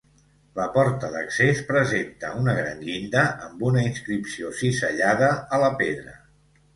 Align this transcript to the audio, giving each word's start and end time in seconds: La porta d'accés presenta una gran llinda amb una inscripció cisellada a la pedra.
La 0.59 0.63
porta 0.75 1.09
d'accés 1.15 1.59
presenta 1.67 2.31
una 2.43 2.55
gran 2.59 2.81
llinda 2.85 3.25
amb 3.49 3.61
una 3.73 3.83
inscripció 3.89 4.49
cisellada 4.63 5.29
a 5.57 5.61
la 5.65 5.71
pedra. 5.83 6.15